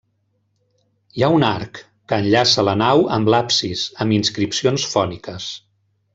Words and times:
Hi 1.17 1.25
ha 1.25 1.29
un 1.39 1.45
arc, 1.49 1.81
que 2.13 2.19
enllaça 2.23 2.65
la 2.69 2.73
nau 2.83 3.05
amb 3.19 3.29
l'absis, 3.35 3.85
amb 4.07 4.17
inscripcions 4.19 4.87
fòniques. 4.97 5.53